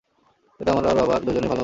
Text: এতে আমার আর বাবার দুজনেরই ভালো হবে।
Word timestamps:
এতে 0.59 0.69
আমার 0.71 0.85
আর 0.85 0.95
বাবার 0.95 1.21
দুজনেরই 1.21 1.41
ভালো 1.43 1.49
হবে। 1.49 1.59